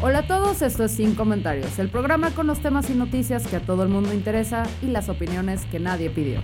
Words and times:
Hola 0.00 0.20
a 0.20 0.26
todos, 0.28 0.62
esto 0.62 0.84
es 0.84 0.92
Sin 0.92 1.16
Comentarios, 1.16 1.76
el 1.80 1.88
programa 1.88 2.30
con 2.30 2.46
los 2.46 2.60
temas 2.60 2.88
y 2.88 2.94
noticias 2.94 3.48
que 3.48 3.56
a 3.56 3.60
todo 3.60 3.82
el 3.82 3.88
mundo 3.88 4.14
interesa 4.14 4.62
y 4.80 4.86
las 4.86 5.08
opiniones 5.08 5.66
que 5.72 5.80
nadie 5.80 6.08
pidió. 6.08 6.40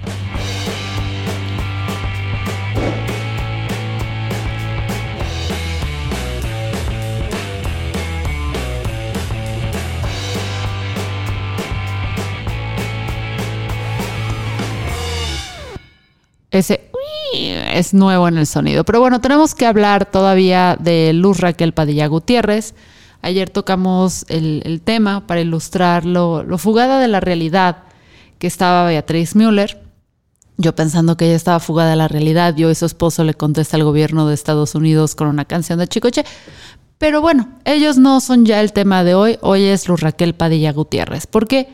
Ese 16.50 16.90
es 17.32 17.94
nuevo 17.94 18.26
en 18.26 18.36
el 18.36 18.46
sonido. 18.48 18.82
Pero 18.82 18.98
bueno, 18.98 19.20
tenemos 19.20 19.54
que 19.54 19.66
hablar 19.66 20.06
todavía 20.06 20.76
de 20.80 21.12
Luz 21.12 21.38
Raquel 21.38 21.72
Padilla 21.72 22.08
Gutiérrez. 22.08 22.74
Ayer 23.24 23.48
tocamos 23.48 24.26
el, 24.28 24.82
tema 24.84 25.26
para 25.26 25.40
ilustrar 25.40 26.04
lo, 26.04 26.42
lo, 26.42 26.58
fugada 26.58 27.00
de 27.00 27.08
la 27.08 27.20
realidad 27.20 27.84
que 28.38 28.46
estaba 28.46 28.86
Beatriz 28.86 29.34
Müller. 29.34 29.82
Yo 30.58 30.74
pensando 30.74 31.16
que 31.16 31.24
ella 31.24 31.34
estaba 31.34 31.58
fugada 31.58 31.88
de 31.88 31.96
la 31.96 32.06
realidad, 32.06 32.54
yo 32.54 32.70
y 32.70 32.74
su 32.74 32.84
esposo 32.84 33.24
le 33.24 33.32
contesta 33.32 33.78
al 33.78 33.84
gobierno 33.84 34.28
de 34.28 34.34
Estados 34.34 34.74
Unidos 34.74 35.14
con 35.14 35.28
una 35.28 35.46
canción 35.46 35.78
de 35.78 35.88
Chicoche. 35.88 36.22
Pero 36.98 37.22
bueno, 37.22 37.48
ellos 37.64 37.96
no 37.96 38.20
son 38.20 38.44
ya 38.44 38.60
el 38.60 38.74
tema 38.74 39.04
de 39.04 39.14
hoy. 39.14 39.38
Hoy 39.40 39.64
es 39.64 39.88
Luz 39.88 40.02
Raquel 40.02 40.34
Padilla 40.34 40.72
Gutiérrez. 40.72 41.26
¿Por 41.26 41.48
qué? 41.48 41.70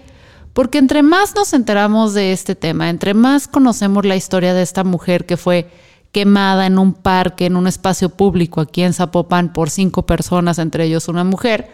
Porque 0.52 0.78
entre 0.78 1.02
más 1.02 1.34
nos 1.34 1.52
enteramos 1.52 2.14
de 2.14 2.30
este 2.30 2.54
tema, 2.54 2.90
entre 2.90 3.12
más 3.12 3.48
conocemos 3.48 4.04
la 4.04 4.14
historia 4.14 4.54
de 4.54 4.62
esta 4.62 4.84
mujer 4.84 5.26
que 5.26 5.36
fue 5.36 5.68
quemada 6.12 6.66
en 6.66 6.78
un 6.78 6.92
parque, 6.92 7.46
en 7.46 7.56
un 7.56 7.66
espacio 7.66 8.08
público 8.10 8.60
aquí 8.60 8.82
en 8.82 8.92
Zapopan 8.92 9.52
por 9.52 9.70
cinco 9.70 10.06
personas, 10.06 10.58
entre 10.58 10.84
ellos 10.84 11.08
una 11.08 11.24
mujer, 11.24 11.70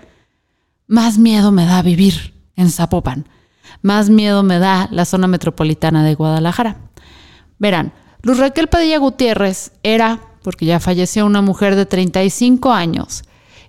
más 0.87 1.19
miedo 1.19 1.53
me 1.53 1.67
da 1.67 1.83
vivir 1.83 2.35
en 2.57 2.71
Zapopan, 2.71 3.29
más 3.83 4.11
miedo 4.11 4.43
me 4.43 4.59
da 4.59 4.89
la 4.91 5.05
zona 5.05 5.27
metropolitana 5.27 6.05
de 6.05 6.15
Guadalajara. 6.15 6.77
Verán, 7.59 7.93
Luz 8.23 8.39
Raquel 8.39 8.69
Padilla 8.69 8.99
Gutiérrez 8.99 9.73
era, 9.83 10.21
porque 10.43 10.67
ya 10.67 10.81
falleció, 10.81 11.27
una 11.27 11.43
mujer 11.43 11.77
de 11.77 11.87
35 11.87 12.73
años 12.73 13.25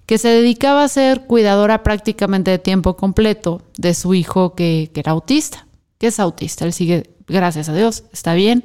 que 0.05 0.17
se 0.17 0.29
dedicaba 0.29 0.83
a 0.83 0.87
ser 0.87 1.25
cuidadora 1.25 1.83
prácticamente 1.83 2.49
de 2.49 2.59
tiempo 2.59 2.95
completo 2.95 3.61
de 3.77 3.93
su 3.93 4.13
hijo 4.13 4.55
que, 4.55 4.89
que, 4.93 5.01
era 5.01 5.11
autista, 5.11 5.67
que 5.97 6.07
es 6.07 6.19
autista. 6.19 6.63
Él 6.65 6.71
sigue, 6.71 7.11
gracias 7.27 7.67
a 7.67 7.73
Dios, 7.73 8.05
está 8.13 8.33
bien. 8.33 8.63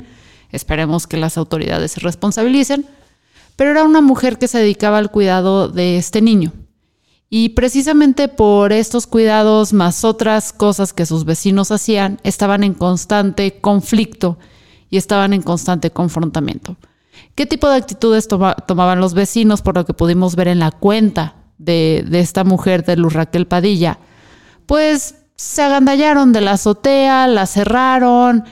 Esperemos 0.53 1.06
que 1.06 1.17
las 1.17 1.36
autoridades 1.36 1.92
se 1.92 2.00
responsabilicen. 2.00 2.86
Pero 3.56 3.70
era 3.70 3.84
una 3.84 4.00
mujer 4.00 4.39
que 4.39 4.48
se 4.48 4.58
dedicaba 4.58 4.98
al 4.98 5.11
cuidado 5.11 5.69
de 5.69 5.97
este 5.97 6.22
niño. 6.22 6.53
Y 7.28 7.50
precisamente 7.50 8.28
por 8.28 8.73
estos 8.73 9.06
cuidados, 9.06 9.73
más 9.73 10.05
otras 10.05 10.52
cosas 10.52 10.92
que 10.92 11.07
sus 11.07 11.24
vecinos 11.24 11.70
hacían, 11.70 12.20
estaban 12.24 12.62
en 12.62 12.74
constante 12.74 13.58
conflicto 13.61 14.39
y 14.91 14.98
estaban 14.98 15.33
en 15.33 15.41
constante 15.41 15.91
confrontamiento. 15.91 16.77
¿Qué 17.35 17.46
tipo 17.46 17.70
de 17.70 17.77
actitudes 17.77 18.29
toma, 18.29 18.55
tomaban 18.55 19.01
los 19.01 19.14
vecinos 19.14 19.62
por 19.62 19.77
lo 19.77 19.86
que 19.86 19.95
pudimos 19.95 20.36
ver 20.36 20.48
en 20.48 20.58
la 20.58 20.70
cuenta 20.70 21.36
de, 21.57 22.05
de 22.07 22.20
esta 22.20 22.45
mujer 22.45 22.85
de 22.85 22.96
Luz 22.96 23.14
Raquel 23.14 23.46
Padilla? 23.46 23.98
Pues 24.67 25.14
se 25.35 25.62
agandallaron 25.62 26.35
de 26.35 26.42
la 26.42 26.52
azotea, 26.52 27.27
la 27.29 27.46
cerraron, 27.46 28.45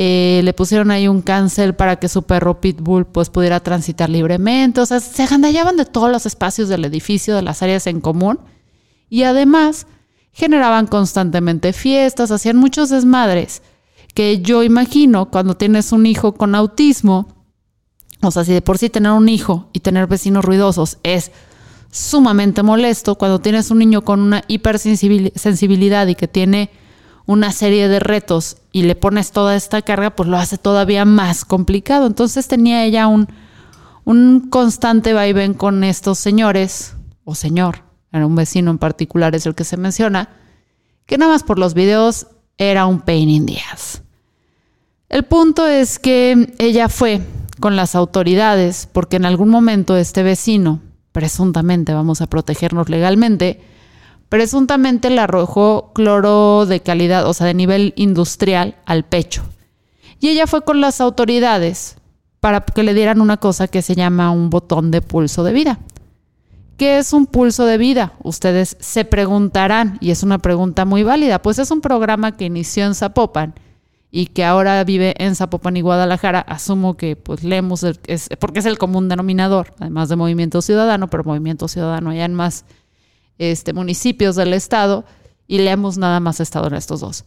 eh, 0.00 0.42
le 0.44 0.52
pusieron 0.52 0.92
ahí 0.92 1.08
un 1.08 1.22
cancel 1.22 1.74
para 1.74 1.96
que 1.96 2.08
su 2.08 2.22
perro 2.22 2.60
Pitbull 2.60 3.04
pues 3.04 3.30
pudiera 3.30 3.58
transitar 3.58 4.08
libremente, 4.08 4.80
o 4.80 4.86
sea, 4.86 5.00
se 5.00 5.24
agandallaban 5.24 5.76
de 5.76 5.86
todos 5.86 6.08
los 6.08 6.24
espacios 6.24 6.68
del 6.68 6.84
edificio, 6.84 7.34
de 7.34 7.42
las 7.42 7.64
áreas 7.64 7.88
en 7.88 8.00
común. 8.00 8.38
Y 9.10 9.24
además 9.24 9.88
generaban 10.30 10.86
constantemente 10.86 11.72
fiestas, 11.72 12.30
hacían 12.30 12.58
muchos 12.58 12.90
desmadres 12.90 13.60
que 14.14 14.40
yo 14.40 14.62
imagino 14.62 15.32
cuando 15.32 15.56
tienes 15.56 15.90
un 15.90 16.06
hijo 16.06 16.32
con 16.34 16.54
autismo, 16.54 17.34
o 18.22 18.30
sea, 18.30 18.44
si 18.44 18.52
de 18.52 18.62
por 18.62 18.78
sí 18.78 18.90
tener 18.90 19.10
un 19.10 19.28
hijo 19.28 19.68
y 19.72 19.80
tener 19.80 20.06
vecinos 20.06 20.44
ruidosos 20.44 20.98
es 21.02 21.32
sumamente 21.90 22.62
molesto, 22.62 23.16
cuando 23.16 23.40
tienes 23.40 23.72
un 23.72 23.80
niño 23.80 24.02
con 24.02 24.20
una 24.20 24.44
hipersensibilidad 24.46 26.06
y 26.06 26.14
que 26.14 26.28
tiene 26.28 26.70
una 27.28 27.52
serie 27.52 27.88
de 27.88 28.00
retos 28.00 28.56
y 28.72 28.84
le 28.84 28.94
pones 28.94 29.32
toda 29.32 29.54
esta 29.54 29.82
carga, 29.82 30.16
pues 30.16 30.30
lo 30.30 30.38
hace 30.38 30.56
todavía 30.56 31.04
más 31.04 31.44
complicado. 31.44 32.06
Entonces 32.06 32.48
tenía 32.48 32.86
ella 32.86 33.06
un, 33.06 33.28
un 34.06 34.48
constante 34.48 35.12
vaivén 35.12 35.52
con 35.52 35.84
estos 35.84 36.18
señores, 36.18 36.94
o 37.24 37.34
señor, 37.34 37.82
era 38.12 38.24
un 38.24 38.34
vecino 38.34 38.70
en 38.70 38.78
particular, 38.78 39.34
es 39.34 39.44
el 39.44 39.54
que 39.54 39.64
se 39.64 39.76
menciona, 39.76 40.30
que 41.04 41.18
nada 41.18 41.32
más 41.32 41.42
por 41.42 41.58
los 41.58 41.74
videos 41.74 42.28
era 42.56 42.86
un 42.86 43.02
pain 43.02 43.28
in 43.28 43.44
the. 43.44 43.58
El 45.10 45.24
punto 45.24 45.66
es 45.66 45.98
que 45.98 46.54
ella 46.58 46.88
fue 46.88 47.20
con 47.60 47.76
las 47.76 47.94
autoridades, 47.94 48.88
porque 48.90 49.16
en 49.16 49.26
algún 49.26 49.50
momento 49.50 49.98
este 49.98 50.22
vecino, 50.22 50.80
presuntamente 51.12 51.92
vamos 51.92 52.22
a 52.22 52.26
protegernos 52.26 52.88
legalmente, 52.88 53.60
presuntamente 54.28 55.10
le 55.10 55.20
arrojó 55.20 55.92
cloro 55.94 56.66
de 56.66 56.80
calidad, 56.80 57.26
o 57.26 57.34
sea, 57.34 57.46
de 57.46 57.54
nivel 57.54 57.92
industrial, 57.96 58.76
al 58.86 59.04
pecho. 59.04 59.42
Y 60.20 60.28
ella 60.28 60.46
fue 60.46 60.62
con 60.62 60.80
las 60.80 61.00
autoridades 61.00 61.96
para 62.40 62.60
que 62.60 62.82
le 62.82 62.94
dieran 62.94 63.20
una 63.20 63.38
cosa 63.38 63.68
que 63.68 63.82
se 63.82 63.94
llama 63.94 64.30
un 64.30 64.50
botón 64.50 64.90
de 64.90 65.02
pulso 65.02 65.44
de 65.44 65.52
vida. 65.52 65.78
¿Qué 66.76 66.98
es 66.98 67.12
un 67.12 67.26
pulso 67.26 67.66
de 67.66 67.76
vida? 67.76 68.12
Ustedes 68.22 68.76
se 68.78 69.04
preguntarán, 69.04 69.98
y 70.00 70.12
es 70.12 70.22
una 70.22 70.38
pregunta 70.38 70.84
muy 70.84 71.02
válida, 71.02 71.42
pues 71.42 71.58
es 71.58 71.70
un 71.72 71.80
programa 71.80 72.36
que 72.36 72.44
inició 72.44 72.84
en 72.84 72.94
Zapopan 72.94 73.54
y 74.10 74.26
que 74.26 74.44
ahora 74.44 74.82
vive 74.84 75.14
en 75.18 75.34
Zapopan 75.34 75.76
y 75.76 75.80
Guadalajara, 75.80 76.40
asumo 76.40 76.96
que 76.96 77.16
pues 77.16 77.42
leemos, 77.42 77.82
el, 77.82 77.98
es, 78.06 78.28
porque 78.38 78.60
es 78.60 78.66
el 78.66 78.78
común 78.78 79.08
denominador, 79.08 79.74
además 79.80 80.08
de 80.08 80.16
Movimiento 80.16 80.62
Ciudadano, 80.62 81.08
pero 81.08 81.24
Movimiento 81.24 81.66
Ciudadano 81.66 82.14
ya 82.14 82.24
en 82.24 82.34
más 82.34 82.64
este, 83.38 83.72
municipios 83.72 84.36
del 84.36 84.52
estado, 84.52 85.04
y 85.46 85.58
le 85.58 85.70
hemos 85.70 85.96
nada 85.96 86.20
más 86.20 86.40
estado 86.40 86.68
en 86.68 86.74
estos 86.74 87.00
dos. 87.00 87.24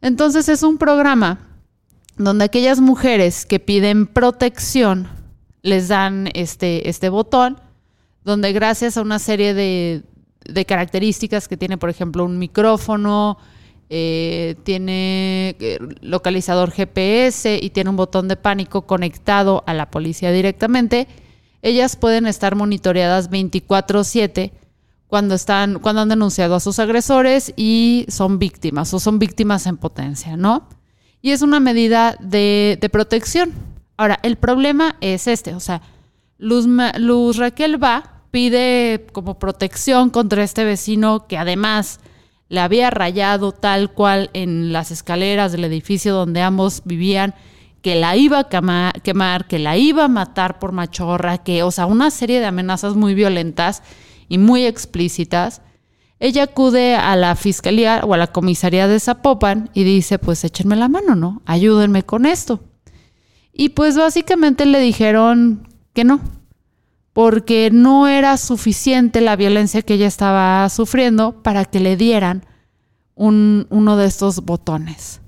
Entonces 0.00 0.48
es 0.48 0.62
un 0.62 0.78
programa 0.78 1.46
donde 2.16 2.44
aquellas 2.44 2.80
mujeres 2.80 3.46
que 3.46 3.60
piden 3.60 4.06
protección 4.06 5.08
les 5.62 5.88
dan 5.88 6.28
este, 6.34 6.88
este 6.88 7.08
botón, 7.08 7.60
donde 8.24 8.52
gracias 8.52 8.96
a 8.96 9.02
una 9.02 9.18
serie 9.18 9.54
de, 9.54 10.02
de 10.44 10.64
características 10.64 11.48
que 11.48 11.56
tiene, 11.56 11.78
por 11.78 11.88
ejemplo, 11.88 12.24
un 12.24 12.38
micrófono, 12.38 13.38
eh, 13.94 14.56
tiene 14.64 15.54
localizador 16.00 16.70
GPS 16.70 17.58
y 17.60 17.68
tiene 17.70 17.90
un 17.90 17.96
botón 17.96 18.26
de 18.26 18.36
pánico 18.36 18.86
conectado 18.86 19.62
a 19.66 19.74
la 19.74 19.90
policía 19.90 20.32
directamente, 20.32 21.08
ellas 21.60 21.96
pueden 21.96 22.26
estar 22.26 22.56
monitoreadas 22.56 23.30
24/7 23.30 24.52
cuando 25.12 25.34
están 25.34 25.78
cuando 25.78 26.00
han 26.00 26.08
denunciado 26.08 26.54
a 26.54 26.60
sus 26.60 26.78
agresores 26.78 27.52
y 27.54 28.06
son 28.08 28.38
víctimas 28.38 28.94
o 28.94 28.98
son 28.98 29.18
víctimas 29.18 29.66
en 29.66 29.76
potencia, 29.76 30.38
¿no? 30.38 30.70
Y 31.20 31.32
es 31.32 31.42
una 31.42 31.60
medida 31.60 32.16
de, 32.18 32.78
de 32.80 32.88
protección. 32.88 33.52
Ahora, 33.98 34.18
el 34.22 34.36
problema 34.36 34.96
es 35.02 35.26
este, 35.26 35.54
o 35.54 35.60
sea, 35.60 35.82
Luz, 36.38 36.66
Luz 36.96 37.36
Raquel 37.36 37.76
va, 37.80 38.22
pide 38.30 39.04
como 39.12 39.38
protección 39.38 40.08
contra 40.08 40.42
este 40.44 40.64
vecino 40.64 41.26
que 41.26 41.36
además 41.36 42.00
le 42.48 42.60
había 42.60 42.88
rayado 42.88 43.52
tal 43.52 43.92
cual 43.92 44.30
en 44.32 44.72
las 44.72 44.90
escaleras 44.90 45.52
del 45.52 45.64
edificio 45.64 46.14
donde 46.14 46.40
ambos 46.40 46.80
vivían, 46.86 47.34
que 47.82 47.96
la 47.96 48.16
iba 48.16 48.38
a 48.38 48.48
quemar, 48.48 49.46
que 49.46 49.58
la 49.58 49.76
iba 49.76 50.04
a 50.04 50.08
matar 50.08 50.58
por 50.58 50.72
machorra, 50.72 51.36
que, 51.36 51.62
o 51.64 51.70
sea, 51.70 51.84
una 51.84 52.10
serie 52.10 52.40
de 52.40 52.46
amenazas 52.46 52.94
muy 52.94 53.12
violentas 53.12 53.82
y 54.32 54.38
muy 54.38 54.64
explícitas. 54.64 55.60
Ella 56.18 56.44
acude 56.44 56.94
a 56.94 57.16
la 57.16 57.36
fiscalía 57.36 58.00
o 58.02 58.14
a 58.14 58.16
la 58.16 58.28
comisaría 58.28 58.88
de 58.88 58.98
Zapopan 58.98 59.68
y 59.74 59.84
dice, 59.84 60.18
pues 60.18 60.42
échenme 60.42 60.74
la 60.74 60.88
mano, 60.88 61.14
¿no? 61.14 61.42
Ayúdenme 61.44 62.02
con 62.02 62.24
esto. 62.24 62.60
Y 63.52 63.70
pues 63.70 63.98
básicamente 63.98 64.64
le 64.64 64.80
dijeron 64.80 65.68
que 65.92 66.04
no, 66.04 66.22
porque 67.12 67.68
no 67.70 68.08
era 68.08 68.38
suficiente 68.38 69.20
la 69.20 69.36
violencia 69.36 69.82
que 69.82 69.94
ella 69.94 70.06
estaba 70.06 70.66
sufriendo 70.70 71.42
para 71.42 71.66
que 71.66 71.80
le 71.80 71.98
dieran 71.98 72.46
un, 73.14 73.66
uno 73.68 73.98
de 73.98 74.06
estos 74.06 74.46
botones. 74.46 75.20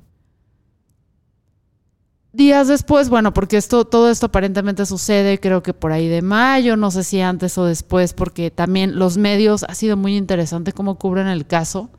Días 2.35 2.67
después, 2.67 3.11
bueno, 3.11 3.33
porque 3.33 3.57
esto, 3.57 3.85
todo 3.85 4.11
esto 4.11 4.27
aparentemente 4.27 4.87
sucede, 4.87 5.39
creo 5.39 5.63
que 5.63 5.73
por 5.73 5.93
ahí 5.93 6.09
de 6.09 6.21
mayo, 6.21 6.77
no 6.77 6.91
sé 6.91 7.05
si 7.05 7.21
antes 7.21 7.57
o 7.59 7.65
después, 7.65 8.13
porque 8.13 8.51
también 8.51 8.99
los 8.99 9.17
medios 9.17 9.63
ha 9.63 9.73
sido 9.77 9.97
muy 9.97 10.17
interesante 10.17 10.73
cómo 10.73 10.99
cubren 10.99 11.29
el 11.29 11.47
caso, 11.47 11.91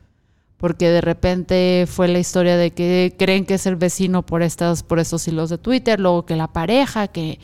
porque 0.58 0.90
de 0.90 1.00
repente 1.00 1.86
fue 1.88 2.08
la 2.08 2.18
historia 2.18 2.58
de 2.58 2.72
que 2.72 3.14
creen 3.18 3.46
que 3.46 3.54
es 3.54 3.64
el 3.64 3.76
vecino 3.76 4.26
por 4.26 4.42
estos, 4.42 4.82
por 4.82 4.98
estos 4.98 5.26
hilos 5.26 5.48
de 5.48 5.56
Twitter, 5.56 5.98
luego 5.98 6.26
que 6.26 6.36
la 6.36 6.48
pareja, 6.48 7.08
que 7.08 7.40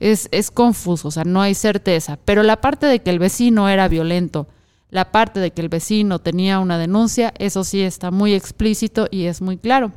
es, 0.00 0.28
es 0.32 0.50
confuso, 0.50 1.06
o 1.06 1.10
sea, 1.12 1.22
no 1.22 1.42
hay 1.42 1.54
certeza. 1.54 2.18
Pero 2.24 2.42
la 2.42 2.60
parte 2.60 2.86
de 2.86 2.98
que 3.02 3.10
el 3.10 3.20
vecino 3.20 3.68
era 3.68 3.86
violento, 3.86 4.48
la 4.90 5.12
parte 5.12 5.38
de 5.38 5.52
que 5.52 5.62
el 5.62 5.68
vecino 5.68 6.18
tenía 6.18 6.58
una 6.58 6.76
denuncia, 6.76 7.32
eso 7.38 7.62
sí 7.62 7.82
está 7.82 8.10
muy 8.10 8.34
explícito 8.34 9.06
y 9.12 9.26
es 9.26 9.40
muy 9.42 9.58
claro. 9.58 9.92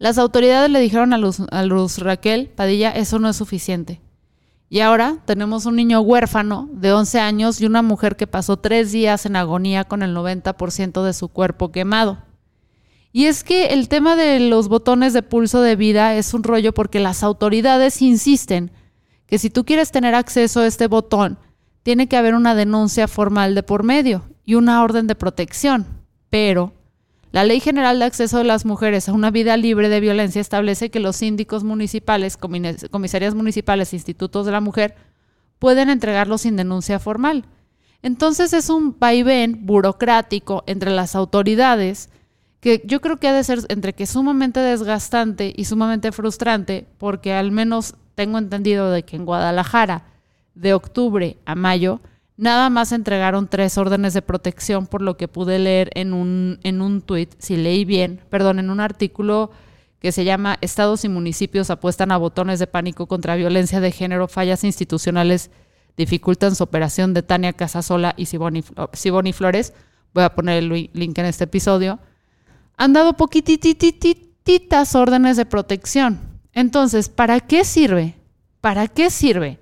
Las 0.00 0.16
autoridades 0.16 0.70
le 0.70 0.80
dijeron 0.80 1.12
a 1.12 1.18
Luz, 1.18 1.42
a 1.50 1.62
Luz 1.62 1.98
Raquel 1.98 2.48
Padilla, 2.48 2.90
eso 2.90 3.18
no 3.18 3.28
es 3.28 3.36
suficiente. 3.36 4.00
Y 4.70 4.80
ahora 4.80 5.18
tenemos 5.26 5.66
un 5.66 5.76
niño 5.76 6.00
huérfano 6.00 6.70
de 6.72 6.90
11 6.90 7.20
años 7.20 7.60
y 7.60 7.66
una 7.66 7.82
mujer 7.82 8.16
que 8.16 8.26
pasó 8.26 8.56
tres 8.56 8.92
días 8.92 9.26
en 9.26 9.36
agonía 9.36 9.84
con 9.84 10.02
el 10.02 10.16
90% 10.16 11.04
de 11.04 11.12
su 11.12 11.28
cuerpo 11.28 11.70
quemado. 11.70 12.16
Y 13.12 13.26
es 13.26 13.44
que 13.44 13.66
el 13.74 13.90
tema 13.90 14.16
de 14.16 14.40
los 14.40 14.68
botones 14.68 15.12
de 15.12 15.22
pulso 15.22 15.60
de 15.60 15.76
vida 15.76 16.14
es 16.14 16.32
un 16.32 16.44
rollo 16.44 16.72
porque 16.72 16.98
las 16.98 17.22
autoridades 17.22 18.00
insisten 18.00 18.70
que 19.26 19.38
si 19.38 19.50
tú 19.50 19.66
quieres 19.66 19.90
tener 19.90 20.14
acceso 20.14 20.60
a 20.60 20.66
este 20.66 20.86
botón, 20.86 21.38
tiene 21.82 22.08
que 22.08 22.16
haber 22.16 22.34
una 22.34 22.54
denuncia 22.54 23.06
formal 23.06 23.54
de 23.54 23.62
por 23.62 23.82
medio 23.82 24.22
y 24.46 24.54
una 24.54 24.82
orden 24.82 25.06
de 25.06 25.14
protección. 25.14 25.86
Pero 26.30 26.72
la 27.32 27.44
Ley 27.44 27.60
General 27.60 27.98
de 27.98 28.04
Acceso 28.04 28.38
de 28.38 28.44
las 28.44 28.64
Mujeres 28.64 29.08
a 29.08 29.12
una 29.12 29.30
Vida 29.30 29.56
Libre 29.56 29.88
de 29.88 30.00
Violencia 30.00 30.40
establece 30.40 30.90
que 30.90 30.98
los 30.98 31.16
síndicos 31.16 31.62
municipales, 31.62 32.36
comisarias 32.36 33.34
municipales, 33.34 33.94
institutos 33.94 34.46
de 34.46 34.52
la 34.52 34.60
mujer 34.60 34.96
pueden 35.60 35.90
entregarlo 35.90 36.38
sin 36.38 36.56
denuncia 36.56 36.98
formal. 36.98 37.44
Entonces 38.02 38.52
es 38.52 38.68
un 38.68 38.98
vaivén 38.98 39.66
burocrático 39.66 40.64
entre 40.66 40.90
las 40.90 41.14
autoridades 41.14 42.10
que 42.60 42.82
yo 42.84 43.00
creo 43.00 43.18
que 43.18 43.28
ha 43.28 43.32
de 43.32 43.44
ser 43.44 43.60
entre 43.68 43.92
que 43.92 44.06
sumamente 44.06 44.60
desgastante 44.60 45.52
y 45.56 45.66
sumamente 45.66 46.12
frustrante, 46.12 46.86
porque 46.98 47.32
al 47.32 47.52
menos 47.52 47.94
tengo 48.14 48.38
entendido 48.38 48.90
de 48.90 49.02
que 49.02 49.16
en 49.16 49.24
Guadalajara, 49.24 50.04
de 50.54 50.74
octubre 50.74 51.38
a 51.46 51.54
mayo, 51.54 52.00
Nada 52.40 52.70
más 52.70 52.92
entregaron 52.92 53.48
tres 53.48 53.76
órdenes 53.76 54.14
de 54.14 54.22
protección, 54.22 54.86
por 54.86 55.02
lo 55.02 55.18
que 55.18 55.28
pude 55.28 55.58
leer 55.58 55.90
en 55.94 56.14
un, 56.14 56.58
en 56.62 56.80
un 56.80 57.02
tuit, 57.02 57.34
si 57.38 57.54
leí 57.58 57.84
bien, 57.84 58.22
perdón, 58.30 58.58
en 58.58 58.70
un 58.70 58.80
artículo 58.80 59.50
que 59.98 60.10
se 60.10 60.24
llama 60.24 60.56
Estados 60.62 61.04
y 61.04 61.10
municipios 61.10 61.68
apuestan 61.68 62.12
a 62.12 62.16
botones 62.16 62.58
de 62.58 62.66
pánico 62.66 63.06
contra 63.06 63.36
violencia 63.36 63.78
de 63.80 63.92
género, 63.92 64.26
fallas 64.26 64.64
institucionales 64.64 65.50
dificultan 65.98 66.56
su 66.56 66.64
operación 66.64 67.12
de 67.12 67.22
Tania 67.22 67.52
Casasola 67.52 68.14
y 68.16 68.24
Siboni, 68.24 69.32
Flores. 69.34 69.74
Voy 70.14 70.24
a 70.24 70.34
poner 70.34 70.62
el 70.62 70.90
link 70.94 71.18
en 71.18 71.26
este 71.26 71.44
episodio. 71.44 71.98
Han 72.78 72.94
dado 72.94 73.18
poquitititas 73.18 74.94
órdenes 74.94 75.36
de 75.36 75.44
protección. 75.44 76.18
Entonces, 76.54 77.10
¿para 77.10 77.40
qué 77.40 77.66
sirve? 77.66 78.14
¿Para 78.62 78.88
qué 78.88 79.10
sirve? 79.10 79.59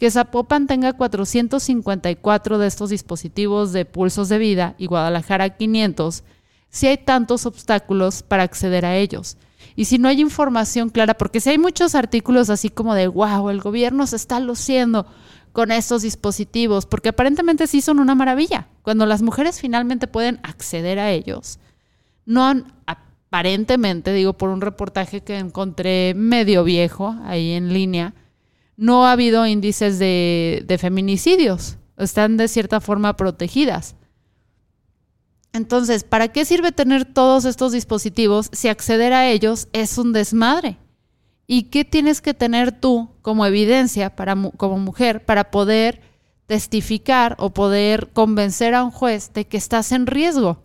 Que 0.00 0.10
Zapopan 0.10 0.66
tenga 0.66 0.94
454 0.94 2.56
de 2.56 2.66
estos 2.66 2.88
dispositivos 2.88 3.72
de 3.72 3.84
pulsos 3.84 4.30
de 4.30 4.38
vida 4.38 4.74
y 4.78 4.86
Guadalajara 4.86 5.50
500, 5.50 6.24
si 6.70 6.86
hay 6.86 6.96
tantos 6.96 7.44
obstáculos 7.44 8.22
para 8.22 8.42
acceder 8.42 8.86
a 8.86 8.96
ellos. 8.96 9.36
Y 9.76 9.84
si 9.84 9.98
no 9.98 10.08
hay 10.08 10.22
información 10.22 10.88
clara, 10.88 11.18
porque 11.18 11.38
si 11.38 11.50
hay 11.50 11.58
muchos 11.58 11.94
artículos 11.94 12.48
así 12.48 12.70
como 12.70 12.94
de, 12.94 13.08
wow, 13.08 13.50
el 13.50 13.60
gobierno 13.60 14.06
se 14.06 14.16
está 14.16 14.40
luciendo 14.40 15.04
con 15.52 15.70
estos 15.70 16.00
dispositivos, 16.00 16.86
porque 16.86 17.10
aparentemente 17.10 17.66
sí 17.66 17.82
son 17.82 18.00
una 18.00 18.14
maravilla. 18.14 18.68
Cuando 18.80 19.04
las 19.04 19.20
mujeres 19.20 19.60
finalmente 19.60 20.06
pueden 20.06 20.40
acceder 20.42 20.98
a 20.98 21.10
ellos, 21.10 21.58
no 22.24 22.46
han, 22.46 22.72
aparentemente, 22.86 24.14
digo 24.14 24.32
por 24.32 24.48
un 24.48 24.62
reportaje 24.62 25.20
que 25.20 25.36
encontré 25.36 26.14
medio 26.16 26.64
viejo 26.64 27.16
ahí 27.24 27.52
en 27.52 27.74
línea, 27.74 28.14
no 28.80 29.06
ha 29.06 29.12
habido 29.12 29.46
índices 29.46 29.98
de, 29.98 30.76
feminicidios. 30.80 31.76
Están 31.98 32.38
de 32.38 32.48
cierta 32.48 32.80
forma 32.80 33.14
protegidas. 33.14 33.94
Entonces, 35.52 36.02
¿para 36.02 36.28
qué 36.28 36.46
sirve 36.46 36.72
tener 36.72 37.04
todos 37.04 37.44
estos 37.44 37.72
dispositivos 37.72 38.48
si 38.52 38.68
acceder 38.68 39.12
a 39.12 39.28
ellos 39.28 39.68
es 39.74 39.98
un 39.98 40.14
desmadre? 40.14 40.78
¿Y 41.46 41.64
qué 41.64 41.84
tienes 41.84 42.22
que 42.22 42.32
tener 42.32 42.72
tú 42.72 43.10
como 43.20 43.44
evidencia 43.44 44.16
para, 44.16 44.34
como 44.56 44.78
mujer 44.78 45.26
para 45.26 45.50
poder 45.50 46.00
testificar 46.46 47.36
o 47.38 47.50
poder 47.50 48.08
convencer 48.14 48.74
a 48.74 48.82
un 48.82 48.92
juez 48.92 49.34
de 49.34 49.46
que 49.46 49.58
estás 49.58 49.92
en 49.92 50.06
riesgo? 50.06 50.62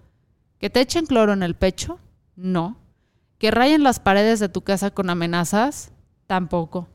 ¿Que 0.57 0.69
te 0.69 0.79
echen 0.79 1.05
cloro 1.05 1.33
en 1.33 1.43
el 1.43 1.55
pecho? 1.55 1.99
No. 2.37 2.77
¿Que 3.39 3.51
rayen 3.51 3.83
las 3.83 3.99
paredes 3.99 4.39
de 4.39 4.47
tu 4.47 4.61
casa 4.61 4.89
con 4.91 5.09
amenazas? 5.09 5.91
Tampoco. 6.27 6.87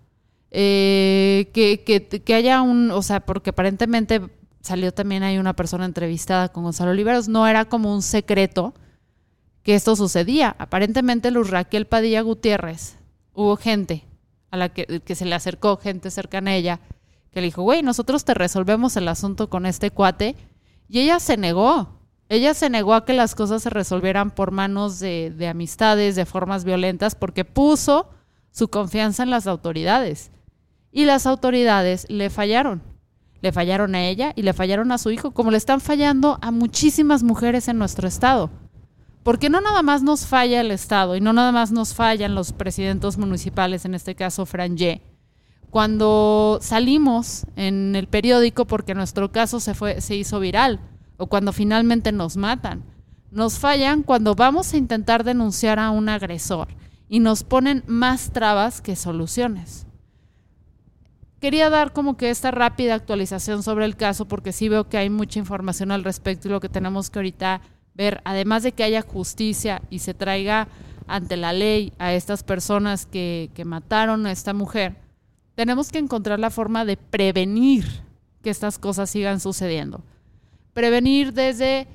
Eh, 0.52 1.50
que, 1.54 1.84
que, 2.24 2.34
haya 2.34 2.60
un, 2.62 2.90
o 2.90 3.02
sea, 3.02 3.20
porque 3.20 3.50
aparentemente 3.50 4.20
salió 4.60 4.92
también 4.92 5.22
hay 5.22 5.38
una 5.38 5.54
persona 5.54 5.84
entrevistada 5.84 6.48
con 6.50 6.64
Gonzalo 6.64 6.90
Oliveros, 6.90 7.28
no 7.28 7.46
era 7.46 7.66
como 7.66 7.94
un 7.94 8.02
secreto 8.02 8.74
que 9.62 9.74
esto 9.74 9.94
sucedía. 9.94 10.56
Aparentemente 10.58 11.30
Luz 11.30 11.50
Raquel 11.50 11.86
Padilla 11.86 12.22
Gutiérrez, 12.22 12.96
hubo 13.32 13.56
gente 13.56 14.04
a 14.50 14.56
la 14.56 14.70
que, 14.70 15.00
que 15.00 15.14
se 15.14 15.24
le 15.24 15.34
acercó, 15.34 15.76
gente 15.76 16.10
cercana 16.10 16.50
a 16.50 16.56
ella, 16.56 16.80
que 17.30 17.40
le 17.40 17.46
dijo, 17.46 17.62
güey, 17.62 17.82
nosotros 17.82 18.24
te 18.24 18.34
resolvemos 18.34 18.96
el 18.96 19.06
asunto 19.06 19.48
con 19.48 19.66
este 19.66 19.92
cuate, 19.92 20.34
y 20.88 20.98
ella 20.98 21.20
se 21.20 21.36
negó. 21.36 22.00
Ella 22.28 22.54
se 22.54 22.70
negó 22.70 22.94
a 22.94 23.04
que 23.04 23.12
las 23.12 23.34
cosas 23.34 23.62
se 23.62 23.70
resolvieran 23.70 24.32
por 24.32 24.50
manos 24.50 24.98
de, 24.98 25.32
de 25.36 25.48
amistades, 25.48 26.16
de 26.16 26.26
formas 26.26 26.64
violentas, 26.64 27.14
porque 27.14 27.44
puso 27.44 28.08
su 28.50 28.68
confianza 28.68 29.22
en 29.22 29.30
las 29.30 29.46
autoridades. 29.46 30.30
Y 30.92 31.04
las 31.04 31.26
autoridades 31.26 32.06
le 32.08 32.30
fallaron. 32.30 32.82
Le 33.42 33.52
fallaron 33.52 33.94
a 33.94 34.04
ella 34.04 34.32
y 34.36 34.42
le 34.42 34.52
fallaron 34.52 34.92
a 34.92 34.98
su 34.98 35.10
hijo, 35.10 35.30
como 35.30 35.50
le 35.50 35.56
están 35.56 35.80
fallando 35.80 36.38
a 36.42 36.50
muchísimas 36.50 37.22
mujeres 37.22 37.68
en 37.68 37.78
nuestro 37.78 38.06
estado. 38.06 38.50
Porque 39.22 39.50
no 39.50 39.60
nada 39.60 39.82
más 39.82 40.02
nos 40.02 40.26
falla 40.26 40.60
el 40.60 40.70
Estado 40.70 41.14
y 41.16 41.20
no 41.20 41.32
nada 41.32 41.52
más 41.52 41.72
nos 41.72 41.94
fallan 41.94 42.34
los 42.34 42.52
presidentes 42.52 43.18
municipales, 43.18 43.84
en 43.84 43.94
este 43.94 44.14
caso 44.14 44.46
Franje. 44.46 45.02
Cuando 45.70 46.58
salimos 46.62 47.46
en 47.54 47.94
el 47.96 48.08
periódico 48.08 48.66
porque 48.66 48.94
nuestro 48.94 49.30
caso 49.30 49.60
se, 49.60 49.74
fue, 49.74 50.00
se 50.00 50.16
hizo 50.16 50.40
viral 50.40 50.80
o 51.16 51.26
cuando 51.26 51.52
finalmente 51.52 52.12
nos 52.12 52.36
matan, 52.36 52.82
nos 53.30 53.58
fallan 53.58 54.02
cuando 54.02 54.34
vamos 54.34 54.72
a 54.72 54.78
intentar 54.78 55.22
denunciar 55.22 55.78
a 55.78 55.90
un 55.90 56.08
agresor 56.08 56.68
y 57.08 57.20
nos 57.20 57.44
ponen 57.44 57.84
más 57.86 58.32
trabas 58.32 58.80
que 58.80 58.96
soluciones 58.96 59.86
quería 61.40 61.70
dar 61.70 61.92
como 61.92 62.16
que 62.16 62.30
esta 62.30 62.50
rápida 62.50 62.94
actualización 62.94 63.62
sobre 63.62 63.86
el 63.86 63.96
caso 63.96 64.26
porque 64.28 64.52
sí 64.52 64.68
veo 64.68 64.88
que 64.88 64.98
hay 64.98 65.10
mucha 65.10 65.38
información 65.38 65.90
al 65.90 66.04
respecto 66.04 66.46
y 66.46 66.50
lo 66.50 66.60
que 66.60 66.68
tenemos 66.68 67.10
que 67.10 67.18
ahorita 67.18 67.62
ver, 67.94 68.20
además 68.24 68.62
de 68.62 68.72
que 68.72 68.84
haya 68.84 69.02
justicia 69.02 69.82
y 69.90 70.00
se 70.00 70.14
traiga 70.14 70.68
ante 71.06 71.36
la 71.36 71.52
ley 71.52 71.92
a 71.98 72.12
estas 72.12 72.44
personas 72.44 73.06
que, 73.06 73.50
que 73.54 73.64
mataron 73.64 74.26
a 74.26 74.32
esta 74.32 74.52
mujer, 74.52 74.96
tenemos 75.54 75.90
que 75.90 75.98
encontrar 75.98 76.38
la 76.38 76.50
forma 76.50 76.84
de 76.84 76.96
prevenir 76.96 77.84
que 78.42 78.50
estas 78.50 78.78
cosas 78.78 79.10
sigan 79.10 79.40
sucediendo. 79.40 80.02
Prevenir 80.72 81.32
desde 81.32 81.88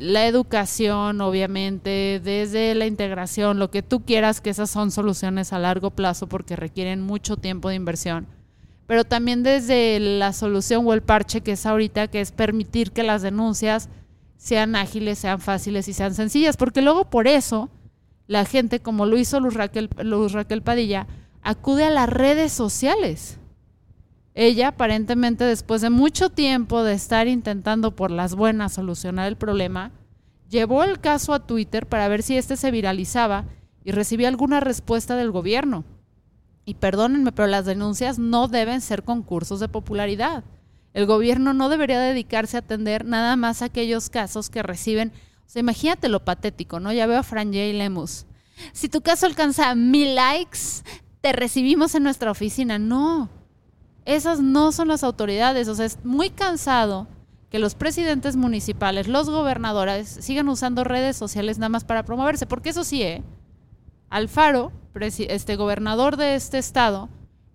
la 0.00 0.26
educación, 0.26 1.20
obviamente, 1.22 2.20
desde 2.22 2.74
la 2.74 2.86
integración, 2.86 3.58
lo 3.58 3.70
que 3.70 3.82
tú 3.82 4.04
quieras, 4.04 4.40
que 4.40 4.50
esas 4.50 4.70
son 4.70 4.90
soluciones 4.90 5.52
a 5.52 5.58
largo 5.58 5.90
plazo 5.90 6.28
porque 6.28 6.56
requieren 6.56 7.00
mucho 7.00 7.38
tiempo 7.38 7.70
de 7.70 7.76
inversión 7.76 8.37
pero 8.88 9.04
también 9.04 9.42
desde 9.42 10.00
la 10.00 10.32
solución 10.32 10.86
o 10.86 10.94
el 10.94 11.02
parche 11.02 11.42
que 11.42 11.52
es 11.52 11.66
ahorita, 11.66 12.08
que 12.08 12.22
es 12.22 12.32
permitir 12.32 12.90
que 12.90 13.02
las 13.02 13.20
denuncias 13.20 13.90
sean 14.38 14.74
ágiles, 14.76 15.18
sean 15.18 15.40
fáciles 15.40 15.88
y 15.88 15.92
sean 15.92 16.14
sencillas, 16.14 16.56
porque 16.56 16.80
luego 16.80 17.04
por 17.10 17.28
eso 17.28 17.68
la 18.26 18.46
gente, 18.46 18.80
como 18.80 19.04
lo 19.04 19.18
hizo 19.18 19.40
Luz 19.40 19.52
Raquel, 19.52 19.90
Luz 20.02 20.32
Raquel 20.32 20.62
Padilla, 20.62 21.06
acude 21.42 21.84
a 21.84 21.90
las 21.90 22.08
redes 22.08 22.50
sociales. 22.50 23.38
Ella, 24.32 24.68
aparentemente, 24.68 25.44
después 25.44 25.82
de 25.82 25.90
mucho 25.90 26.30
tiempo 26.30 26.82
de 26.82 26.94
estar 26.94 27.28
intentando 27.28 27.94
por 27.94 28.10
las 28.10 28.34
buenas 28.34 28.72
solucionar 28.72 29.28
el 29.28 29.36
problema, 29.36 29.92
llevó 30.48 30.82
el 30.82 30.98
caso 30.98 31.34
a 31.34 31.46
Twitter 31.46 31.86
para 31.86 32.08
ver 32.08 32.22
si 32.22 32.38
este 32.38 32.56
se 32.56 32.70
viralizaba 32.70 33.44
y 33.84 33.90
recibía 33.90 34.28
alguna 34.28 34.60
respuesta 34.60 35.14
del 35.14 35.30
gobierno. 35.30 35.84
Y 36.68 36.74
perdónenme, 36.74 37.32
pero 37.32 37.48
las 37.48 37.64
denuncias 37.64 38.18
no 38.18 38.46
deben 38.46 38.82
ser 38.82 39.02
concursos 39.02 39.58
de 39.58 39.68
popularidad. 39.68 40.44
El 40.92 41.06
gobierno 41.06 41.54
no 41.54 41.70
debería 41.70 41.98
dedicarse 41.98 42.58
a 42.58 42.60
atender 42.60 43.06
nada 43.06 43.36
más 43.36 43.62
aquellos 43.62 44.10
casos 44.10 44.50
que 44.50 44.62
reciben. 44.62 45.10
O 45.46 45.48
sea, 45.48 45.60
imagínate 45.60 46.10
lo 46.10 46.26
patético, 46.26 46.78
¿no? 46.78 46.92
Ya 46.92 47.06
veo 47.06 47.20
a 47.20 47.22
Fran 47.22 47.54
J. 47.54 47.72
Lemus. 47.72 48.26
Si 48.74 48.90
tu 48.90 49.00
caso 49.00 49.24
alcanza 49.24 49.74
mil 49.74 50.14
likes, 50.14 50.58
te 51.22 51.32
recibimos 51.32 51.94
en 51.94 52.02
nuestra 52.02 52.30
oficina. 52.30 52.78
No, 52.78 53.30
esas 54.04 54.40
no 54.40 54.70
son 54.70 54.88
las 54.88 55.04
autoridades. 55.04 55.68
O 55.68 55.74
sea, 55.74 55.86
es 55.86 56.04
muy 56.04 56.28
cansado 56.28 57.06
que 57.48 57.58
los 57.58 57.76
presidentes 57.76 58.36
municipales, 58.36 59.08
los 59.08 59.30
gobernadores, 59.30 60.06
sigan 60.20 60.50
usando 60.50 60.84
redes 60.84 61.16
sociales 61.16 61.56
nada 61.56 61.70
más 61.70 61.84
para 61.84 62.02
promoverse. 62.02 62.44
Porque 62.44 62.68
eso 62.68 62.84
sí, 62.84 63.02
¿eh? 63.02 63.22
Alfaro, 64.10 64.72
este 65.00 65.56
gobernador 65.56 66.16
de 66.16 66.34
este 66.34 66.58
estado, 66.58 67.08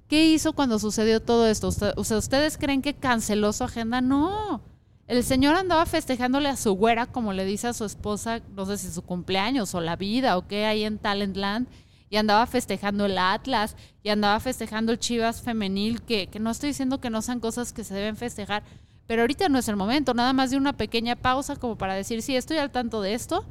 ¿qué 0.08 0.28
hizo 0.28 0.54
cuando 0.54 0.80
sucedió 0.80 1.22
todo 1.22 1.48
esto? 1.48 1.70
O 1.96 2.04
sea, 2.04 2.18
¿ustedes 2.18 2.58
creen 2.58 2.82
que 2.82 2.94
canceló 2.94 3.52
su 3.54 3.64
agenda? 3.64 4.02
No. 4.02 4.62
El 5.08 5.24
señor 5.24 5.56
andaba 5.56 5.86
festejándole 5.86 6.48
a 6.48 6.56
su 6.56 6.74
güera, 6.74 7.08
como 7.08 7.34
le 7.34 7.44
dice 7.44 7.68
a 7.68 7.74
su 7.74 7.84
esposa, 7.84 8.42
no 8.56 8.66
sé 8.66 8.78
si 8.78 8.90
su 8.90 9.02
cumpleaños 9.02 9.76
o 9.76 9.82
la 9.82 9.98
vida 9.98 10.38
o 10.38 10.48
qué 10.48 10.66
hay 10.66 10.84
en 10.84 10.98
Talentland, 10.98 11.68
y 12.10 12.18
andaba 12.18 12.46
festejando 12.46 13.06
el 13.06 13.18
Atlas, 13.18 13.76
y 14.02 14.10
andaba 14.10 14.40
festejando 14.40 14.92
el 14.92 15.00
Chivas 15.00 15.42
femenil, 15.42 16.02
que, 16.02 16.28
que 16.28 16.40
no 16.40 16.52
estoy 16.52 16.70
diciendo 16.70 17.02
que 17.02 17.10
no 17.10 17.22
sean 17.22 17.40
cosas 17.40 17.74
que 17.74 17.84
se 17.84 17.96
deben 17.96 18.16
festejar, 18.16 18.64
pero 19.08 19.24
ahorita 19.24 19.50
no 19.50 19.60
es 19.60 19.68
el 19.68 19.76
momento, 19.76 20.14
nada 20.14 20.32
más 20.32 20.52
de 20.52 20.58
una 20.58 20.74
pequeña 20.74 21.18
pausa 21.18 21.58
como 21.58 21.78
para 21.78 21.96
decir, 21.96 22.22
sí, 22.22 22.36
estoy 22.36 22.58
al 22.58 22.72
tanto 22.72 23.02
de 23.02 23.16
esto 23.16 23.46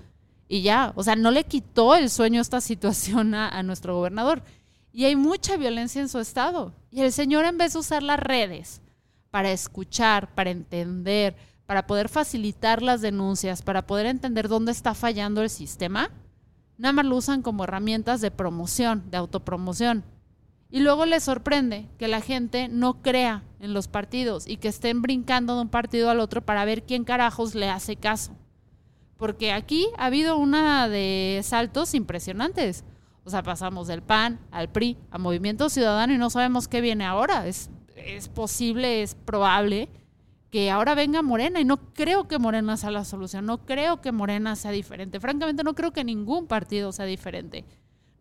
y 0.52 0.60
ya, 0.60 0.92
o 0.96 1.02
sea, 1.02 1.16
no 1.16 1.30
le 1.30 1.44
quitó 1.44 1.94
el 1.94 2.10
sueño 2.10 2.42
esta 2.42 2.60
situación 2.60 3.34
a, 3.34 3.62
nuestro 3.62 3.96
gobernador. 3.96 4.42
Y 4.92 5.06
hay 5.06 5.16
mucha 5.16 5.56
violencia 5.56 6.02
en 6.02 6.10
su 6.10 6.18
estado. 6.18 6.74
Y 6.90 7.00
el 7.00 7.10
señor 7.10 7.46
en 7.46 7.56
vez 7.56 7.72
de 7.72 7.78
usar 7.78 8.02
las 8.02 8.20
redes 8.20 8.82
para 9.30 9.50
escuchar, 9.50 10.34
para 10.34 10.50
entender, 10.50 11.36
para 11.64 11.86
poder 11.86 12.10
facilitar 12.10 12.82
las 12.82 13.00
denuncias, 13.00 13.62
para 13.62 13.86
poder 13.86 14.04
entender 14.04 14.46
dónde 14.46 14.72
está 14.72 14.92
fallando 14.92 15.40
el 15.40 15.48
sistema, 15.48 16.10
nada 16.76 16.92
más 16.92 17.06
lo 17.06 17.16
usan 17.16 17.40
como 17.40 17.64
herramientas 17.64 18.20
de 18.20 18.30
promoción, 18.30 19.10
de 19.10 19.16
autopromoción. 19.16 20.04
Y 20.68 20.80
luego 20.80 21.06
le 21.06 21.20
sorprende 21.20 21.88
que 21.96 22.08
la 22.08 22.20
gente 22.20 22.68
no 22.68 23.00
crea 23.00 23.42
en 23.58 23.72
los 23.72 23.88
partidos 23.88 24.46
y 24.46 24.58
que 24.58 24.68
estén 24.68 25.00
brincando 25.00 25.54
de 25.54 25.62
un 25.62 25.70
partido 25.70 26.10
al 26.10 26.20
otro 26.20 26.44
para 26.44 26.66
ver 26.66 26.82
quién 26.82 27.04
carajos 27.04 27.54
le 27.54 27.70
hace 27.70 27.96
caso. 27.96 28.36
Porque 29.22 29.52
aquí 29.52 29.86
ha 29.98 30.06
habido 30.06 30.36
una 30.36 30.88
de 30.88 31.38
saltos 31.44 31.94
impresionantes. 31.94 32.82
O 33.22 33.30
sea, 33.30 33.44
pasamos 33.44 33.86
del 33.86 34.02
PAN 34.02 34.40
al 34.50 34.68
PRI, 34.68 34.98
a 35.12 35.18
Movimiento 35.18 35.68
Ciudadano 35.68 36.12
y 36.12 36.18
no 36.18 36.28
sabemos 36.28 36.66
qué 36.66 36.80
viene 36.80 37.04
ahora. 37.04 37.46
Es, 37.46 37.70
es 37.94 38.28
posible, 38.28 39.00
es 39.00 39.14
probable 39.14 39.88
que 40.50 40.72
ahora 40.72 40.96
venga 40.96 41.22
Morena 41.22 41.60
y 41.60 41.64
no 41.64 41.92
creo 41.92 42.26
que 42.26 42.40
Morena 42.40 42.76
sea 42.76 42.90
la 42.90 43.04
solución, 43.04 43.46
no 43.46 43.64
creo 43.64 44.00
que 44.00 44.10
Morena 44.10 44.56
sea 44.56 44.72
diferente. 44.72 45.20
Francamente, 45.20 45.62
no 45.62 45.76
creo 45.76 45.92
que 45.92 46.02
ningún 46.02 46.48
partido 46.48 46.90
sea 46.90 47.04
diferente. 47.04 47.64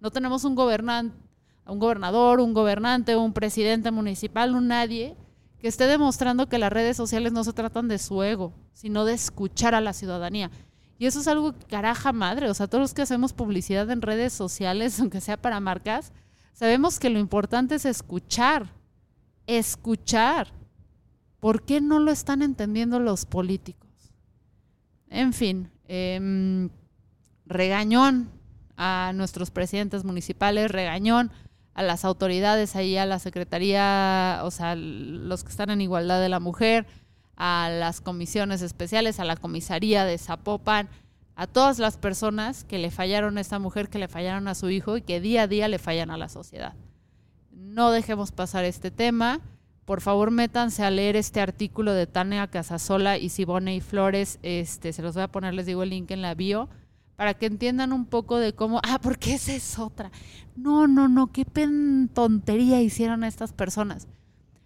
No 0.01 0.11
tenemos 0.11 0.43
un 0.43 0.53
gobernante 0.53 1.17
un 1.65 1.79
gobernador, 1.79 2.41
un 2.41 2.53
gobernante, 2.53 3.15
un 3.15 3.33
presidente 3.33 3.89
municipal, 3.89 4.53
un 4.53 4.67
nadie 4.67 5.15
que 5.57 5.67
esté 5.67 5.87
demostrando 5.87 6.47
que 6.47 6.59
las 6.59 6.71
redes 6.71 6.95
sociales 6.95 7.31
no 7.31 7.43
se 7.43 7.53
tratan 7.53 7.87
de 7.87 7.97
su 7.97 8.21
ego, 8.21 8.53
sino 8.73 9.03
de 9.05 9.13
escuchar 9.13 9.73
a 9.73 9.81
la 9.81 9.93
ciudadanía. 9.93 10.51
Y 11.01 11.07
eso 11.07 11.19
es 11.19 11.27
algo 11.27 11.55
caraja 11.67 12.13
madre, 12.13 12.47
o 12.47 12.53
sea, 12.53 12.67
todos 12.67 12.83
los 12.83 12.93
que 12.93 13.01
hacemos 13.01 13.33
publicidad 13.33 13.89
en 13.89 14.03
redes 14.03 14.33
sociales, 14.33 14.99
aunque 14.99 15.19
sea 15.19 15.35
para 15.35 15.59
marcas, 15.59 16.11
sabemos 16.53 16.99
que 16.99 17.09
lo 17.09 17.17
importante 17.17 17.73
es 17.73 17.85
escuchar, 17.85 18.67
escuchar. 19.47 20.49
¿Por 21.39 21.63
qué 21.63 21.81
no 21.81 21.97
lo 21.97 22.11
están 22.11 22.43
entendiendo 22.43 22.99
los 22.99 23.25
políticos? 23.25 23.89
En 25.09 25.33
fin, 25.33 25.71
em, 25.87 26.69
regañón 27.47 28.29
a 28.77 29.11
nuestros 29.15 29.49
presidentes 29.49 30.03
municipales, 30.03 30.69
regañón 30.69 31.31
a 31.73 31.81
las 31.81 32.05
autoridades 32.05 32.75
ahí, 32.75 32.95
a 32.97 33.07
la 33.07 33.17
Secretaría, 33.17 34.41
o 34.43 34.51
sea, 34.51 34.75
los 34.75 35.43
que 35.43 35.49
están 35.49 35.71
en 35.71 35.81
igualdad 35.81 36.21
de 36.21 36.29
la 36.29 36.39
mujer, 36.39 36.85
a 37.43 37.71
las 37.71 38.01
comisiones 38.01 38.61
especiales, 38.61 39.19
a 39.19 39.25
la 39.25 39.35
comisaría 39.35 40.05
de 40.05 40.19
Zapopan, 40.19 40.89
a 41.35 41.47
todas 41.47 41.79
las 41.79 41.97
personas 41.97 42.63
que 42.63 42.77
le 42.77 42.91
fallaron 42.91 43.39
a 43.39 43.41
esta 43.41 43.57
mujer, 43.57 43.89
que 43.89 43.97
le 43.97 44.07
fallaron 44.07 44.47
a 44.47 44.53
su 44.53 44.69
hijo 44.69 44.95
y 44.95 45.01
que 45.01 45.19
día 45.19 45.41
a 45.41 45.47
día 45.47 45.67
le 45.67 45.79
fallan 45.79 46.11
a 46.11 46.17
la 46.17 46.29
sociedad. 46.29 46.75
No 47.51 47.89
dejemos 47.89 48.31
pasar 48.31 48.63
este 48.63 48.91
tema. 48.91 49.41
Por 49.85 50.01
favor, 50.01 50.29
métanse 50.29 50.83
a 50.83 50.91
leer 50.91 51.15
este 51.15 51.41
artículo 51.41 51.93
de 51.93 52.05
Tania 52.05 52.45
Casasola 52.45 53.17
y 53.17 53.29
Sibone 53.29 53.75
y 53.75 53.81
Flores. 53.81 54.37
Este, 54.43 54.93
se 54.93 55.01
los 55.01 55.15
voy 55.15 55.23
a 55.23 55.31
poner, 55.31 55.55
les 55.55 55.65
digo 55.65 55.81
el 55.81 55.89
link 55.89 56.11
en 56.11 56.21
la 56.21 56.35
bio 56.35 56.69
para 57.15 57.33
que 57.33 57.47
entiendan 57.47 57.91
un 57.91 58.05
poco 58.05 58.37
de 58.37 58.53
cómo, 58.53 58.79
ah, 58.83 58.99
porque 59.01 59.33
esa 59.33 59.53
es 59.53 59.79
otra. 59.79 60.11
No, 60.55 60.87
no, 60.87 61.07
no, 61.07 61.31
qué 61.31 61.45
tontería 62.13 62.81
hicieron 62.81 63.23
estas 63.23 63.51
personas. 63.51 64.07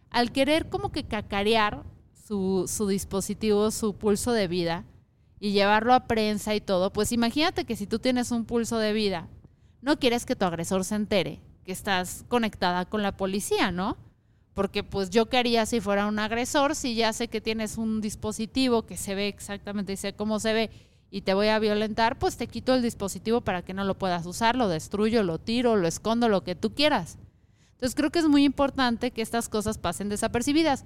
Al 0.09 0.33
querer 0.33 0.67
como 0.67 0.91
que 0.91 1.05
cacarear 1.05 1.83
su, 2.27 2.87
dispositivo, 2.89 3.69
su 3.71 3.93
pulso 3.95 4.31
de 4.31 4.47
vida 4.47 4.83
y 5.39 5.51
llevarlo 5.51 5.93
a 5.93 6.07
prensa 6.07 6.55
y 6.55 6.61
todo, 6.61 6.91
pues 6.91 7.11
imagínate 7.11 7.65
que 7.65 7.75
si 7.75 7.85
tú 7.85 7.99
tienes 7.99 8.31
un 8.31 8.45
pulso 8.45 8.79
de 8.79 8.93
vida, 8.93 9.27
no 9.81 9.99
quieres 9.99 10.25
que 10.25 10.35
tu 10.35 10.45
agresor 10.45 10.83
se 10.85 10.95
entere 10.95 11.41
que 11.63 11.71
estás 11.71 12.25
conectada 12.27 12.85
con 12.85 13.01
la 13.01 13.17
policía, 13.17 13.71
¿no? 13.71 13.97
Porque 14.53 14.83
pues 14.83 15.09
yo 15.09 15.27
qué 15.27 15.37
haría 15.37 15.65
si 15.65 15.81
fuera 15.81 16.05
un 16.07 16.19
agresor, 16.19 16.75
si 16.75 16.95
ya 16.95 17.11
sé 17.11 17.27
que 17.27 17.41
tienes 17.41 17.77
un 17.77 18.01
dispositivo 18.01 18.85
que 18.85 18.97
se 18.97 19.15
ve 19.15 19.27
exactamente, 19.27 19.93
y 19.93 19.97
sé 19.97 20.13
cómo 20.13 20.39
se 20.39 20.53
ve 20.53 20.69
y 21.11 21.21
te 21.21 21.33
voy 21.33 21.47
a 21.47 21.59
violentar, 21.59 22.17
pues 22.17 22.37
te 22.37 22.47
quito 22.47 22.73
el 22.73 22.81
dispositivo 22.81 23.41
para 23.41 23.63
que 23.63 23.73
no 23.73 23.83
lo 23.83 23.97
puedas 23.97 24.25
usar, 24.25 24.55
lo 24.55 24.67
destruyo, 24.67 25.23
lo 25.23 25.39
tiro, 25.39 25.75
lo 25.75 25.87
escondo, 25.87 26.29
lo 26.29 26.43
que 26.43 26.55
tú 26.55 26.73
quieras. 26.73 27.17
Entonces 27.73 27.95
creo 27.95 28.11
que 28.11 28.19
es 28.19 28.27
muy 28.27 28.43
importante 28.43 29.11
que 29.11 29.21
estas 29.21 29.49
cosas 29.49 29.77
pasen 29.77 30.09
desapercibidas, 30.09 30.85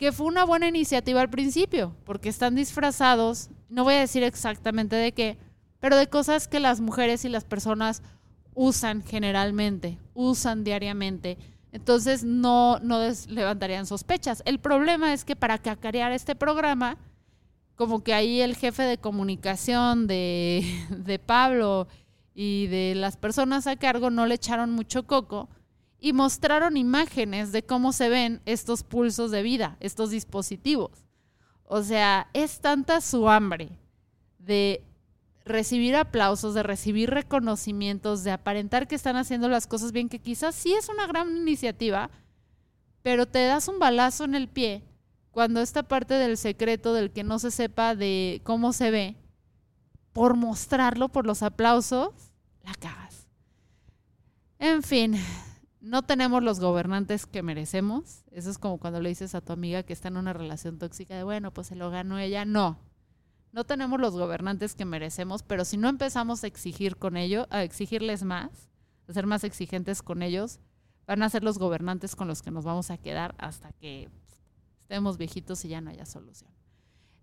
que 0.00 0.12
fue 0.12 0.26
una 0.26 0.44
buena 0.44 0.66
iniciativa 0.66 1.20
al 1.20 1.28
principio, 1.28 1.94
porque 2.06 2.30
están 2.30 2.54
disfrazados, 2.54 3.50
no 3.68 3.84
voy 3.84 3.92
a 3.92 4.00
decir 4.00 4.22
exactamente 4.22 4.96
de 4.96 5.12
qué, 5.12 5.36
pero 5.78 5.94
de 5.98 6.08
cosas 6.08 6.48
que 6.48 6.58
las 6.58 6.80
mujeres 6.80 7.26
y 7.26 7.28
las 7.28 7.44
personas 7.44 8.02
usan 8.54 9.02
generalmente, 9.02 9.98
usan 10.14 10.64
diariamente. 10.64 11.36
Entonces 11.70 12.24
no, 12.24 12.78
no 12.78 12.98
levantarían 13.28 13.84
sospechas. 13.84 14.42
El 14.46 14.58
problema 14.58 15.12
es 15.12 15.26
que 15.26 15.36
para 15.36 15.58
cacarear 15.58 16.12
este 16.12 16.34
programa, 16.34 16.96
como 17.76 18.02
que 18.02 18.14
ahí 18.14 18.40
el 18.40 18.56
jefe 18.56 18.84
de 18.84 18.96
comunicación 18.96 20.06
de, 20.06 20.64
de 20.88 21.18
Pablo 21.18 21.88
y 22.34 22.68
de 22.68 22.94
las 22.94 23.18
personas 23.18 23.66
a 23.66 23.76
cargo 23.76 24.08
no 24.08 24.24
le 24.24 24.36
echaron 24.36 24.72
mucho 24.72 25.06
coco 25.06 25.50
y 26.00 26.12
mostraron 26.12 26.76
imágenes 26.76 27.52
de 27.52 27.62
cómo 27.62 27.92
se 27.92 28.08
ven 28.08 28.40
estos 28.46 28.82
pulsos 28.82 29.30
de 29.30 29.42
vida, 29.42 29.76
estos 29.80 30.10
dispositivos. 30.10 31.04
O 31.64 31.82
sea, 31.82 32.28
es 32.32 32.60
tanta 32.60 33.00
su 33.00 33.28
hambre 33.28 33.78
de 34.38 34.82
recibir 35.44 35.94
aplausos, 35.94 36.54
de 36.54 36.62
recibir 36.62 37.10
reconocimientos, 37.10 38.24
de 38.24 38.30
aparentar 38.30 38.88
que 38.88 38.94
están 38.94 39.16
haciendo 39.16 39.48
las 39.48 39.66
cosas 39.66 39.92
bien, 39.92 40.08
que 40.08 40.18
quizás 40.18 40.54
sí 40.54 40.72
es 40.72 40.88
una 40.88 41.06
gran 41.06 41.36
iniciativa, 41.36 42.10
pero 43.02 43.26
te 43.26 43.44
das 43.46 43.68
un 43.68 43.78
balazo 43.78 44.24
en 44.24 44.34
el 44.34 44.48
pie 44.48 44.84
cuando 45.30 45.60
esta 45.60 45.82
parte 45.82 46.14
del 46.14 46.36
secreto, 46.36 46.92
del 46.92 47.12
que 47.12 47.24
no 47.24 47.38
se 47.38 47.50
sepa 47.50 47.94
de 47.94 48.40
cómo 48.44 48.72
se 48.72 48.90
ve, 48.90 49.16
por 50.12 50.34
mostrarlo, 50.34 51.08
por 51.08 51.26
los 51.26 51.42
aplausos, 51.42 52.08
la 52.64 52.74
cagas. 52.74 53.28
En 54.58 54.82
fin, 54.82 55.16
no 55.80 56.02
tenemos 56.02 56.42
los 56.42 56.60
gobernantes 56.60 57.26
que 57.26 57.42
merecemos. 57.42 58.24
Eso 58.30 58.50
es 58.50 58.58
como 58.58 58.78
cuando 58.78 59.00
le 59.00 59.08
dices 59.08 59.34
a 59.34 59.40
tu 59.40 59.52
amiga 59.52 59.82
que 59.82 59.92
está 59.92 60.08
en 60.08 60.16
una 60.16 60.32
relación 60.32 60.78
tóxica 60.78 61.16
de, 61.16 61.24
bueno, 61.24 61.52
pues 61.52 61.68
se 61.68 61.76
lo 61.76 61.90
ganó 61.90 62.18
ella. 62.18 62.44
No, 62.44 62.78
no 63.52 63.64
tenemos 63.64 64.00
los 64.00 64.14
gobernantes 64.14 64.74
que 64.74 64.84
merecemos, 64.84 65.42
pero 65.42 65.64
si 65.64 65.76
no 65.76 65.88
empezamos 65.88 66.44
a 66.44 66.46
exigir 66.46 66.96
con 66.96 67.16
ello, 67.16 67.46
a 67.50 67.62
exigirles 67.62 68.22
más, 68.22 68.68
a 69.08 69.12
ser 69.12 69.26
más 69.26 69.42
exigentes 69.42 70.02
con 70.02 70.22
ellos, 70.22 70.60
van 71.06 71.22
a 71.22 71.30
ser 71.30 71.42
los 71.42 71.58
gobernantes 71.58 72.14
con 72.14 72.28
los 72.28 72.42
que 72.42 72.50
nos 72.50 72.64
vamos 72.64 72.90
a 72.90 72.98
quedar 72.98 73.34
hasta 73.38 73.72
que 73.72 74.08
estemos 74.78 75.18
viejitos 75.18 75.64
y 75.64 75.68
ya 75.68 75.80
no 75.80 75.90
haya 75.90 76.06
solución. 76.06 76.50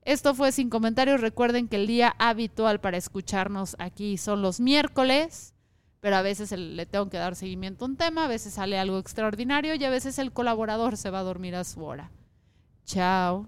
Esto 0.01 0.33
fue 0.33 0.51
sin 0.51 0.69
comentarios. 0.69 1.21
Recuerden 1.21 1.67
que 1.67 1.75
el 1.75 1.85
día 1.85 2.15
habitual 2.17 2.79
para 2.79 2.97
escucharnos 2.97 3.75
aquí 3.77 4.17
son 4.17 4.41
los 4.41 4.59
miércoles, 4.59 5.53
pero 5.99 6.15
a 6.15 6.21
veces 6.21 6.51
le 6.51 6.85
tengo 6.85 7.09
que 7.09 7.17
dar 7.17 7.35
seguimiento 7.35 7.85
a 7.85 7.87
un 7.87 7.97
tema, 7.97 8.25
a 8.25 8.27
veces 8.27 8.53
sale 8.53 8.77
algo 8.79 8.99
extraordinario 8.99 9.75
y 9.75 9.83
a 9.83 9.89
veces 9.89 10.19
el 10.19 10.31
colaborador 10.31 10.97
se 10.97 11.09
va 11.09 11.19
a 11.19 11.23
dormir 11.23 11.55
a 11.55 11.63
su 11.63 11.83
hora. 11.83 12.11
Chao. 12.85 13.47